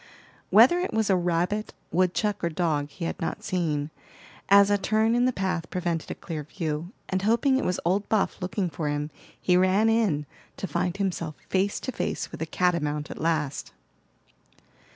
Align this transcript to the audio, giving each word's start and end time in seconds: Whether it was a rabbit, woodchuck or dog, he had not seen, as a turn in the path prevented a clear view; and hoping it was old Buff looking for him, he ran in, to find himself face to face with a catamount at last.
Whether 0.49 0.79
it 0.79 0.95
was 0.95 1.11
a 1.11 1.15
rabbit, 1.15 1.75
woodchuck 1.91 2.43
or 2.43 2.49
dog, 2.49 2.89
he 2.89 3.05
had 3.05 3.21
not 3.21 3.43
seen, 3.43 3.91
as 4.49 4.71
a 4.71 4.77
turn 4.79 5.13
in 5.13 5.25
the 5.25 5.31
path 5.31 5.69
prevented 5.69 6.09
a 6.09 6.15
clear 6.15 6.41
view; 6.41 6.91
and 7.07 7.21
hoping 7.21 7.55
it 7.57 7.63
was 7.65 7.79
old 7.85 8.09
Buff 8.09 8.41
looking 8.41 8.67
for 8.67 8.89
him, 8.89 9.11
he 9.39 9.55
ran 9.55 9.89
in, 9.89 10.25
to 10.57 10.65
find 10.65 10.97
himself 10.97 11.35
face 11.49 11.79
to 11.81 11.91
face 11.91 12.31
with 12.31 12.41
a 12.41 12.47
catamount 12.47 13.11
at 13.11 13.21
last. 13.21 13.73